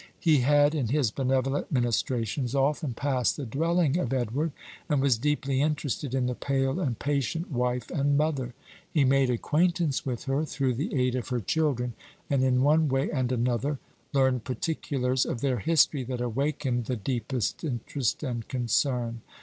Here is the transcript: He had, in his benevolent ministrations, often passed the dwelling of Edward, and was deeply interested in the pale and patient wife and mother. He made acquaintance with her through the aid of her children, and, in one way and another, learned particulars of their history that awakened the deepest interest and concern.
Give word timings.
He 0.19 0.37
had, 0.39 0.73
in 0.73 0.87
his 0.87 1.11
benevolent 1.11 1.71
ministrations, 1.71 2.55
often 2.55 2.95
passed 2.95 3.37
the 3.37 3.45
dwelling 3.45 3.99
of 3.99 4.11
Edward, 4.13 4.51
and 4.89 4.99
was 4.99 5.15
deeply 5.15 5.61
interested 5.61 6.15
in 6.15 6.25
the 6.25 6.33
pale 6.33 6.79
and 6.79 6.97
patient 6.97 7.51
wife 7.51 7.91
and 7.91 8.17
mother. 8.17 8.55
He 8.89 9.03
made 9.05 9.29
acquaintance 9.29 10.03
with 10.03 10.23
her 10.23 10.43
through 10.43 10.73
the 10.73 10.95
aid 10.99 11.13
of 11.13 11.27
her 11.27 11.39
children, 11.39 11.93
and, 12.31 12.43
in 12.43 12.63
one 12.63 12.89
way 12.89 13.11
and 13.11 13.31
another, 13.31 13.77
learned 14.11 14.43
particulars 14.43 15.23
of 15.23 15.41
their 15.41 15.59
history 15.59 16.03
that 16.05 16.19
awakened 16.19 16.85
the 16.85 16.95
deepest 16.95 17.63
interest 17.63 18.23
and 18.23 18.47
concern. 18.47 19.21